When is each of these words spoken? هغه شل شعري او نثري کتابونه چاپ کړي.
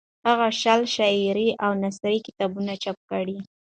هغه 0.27 0.47
شل 0.61 0.81
شعري 0.95 1.49
او 1.63 1.71
نثري 1.83 2.19
کتابونه 2.27 2.73
چاپ 2.83 2.97
کړي. 3.11 3.37